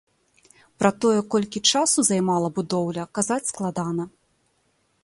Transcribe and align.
Пра 0.83 0.91
тое, 1.05 1.19
колькі 1.35 1.63
часу 1.73 2.07
займала 2.09 2.47
будоўля, 2.57 3.03
казаць 3.21 3.43
складана. 3.53 4.03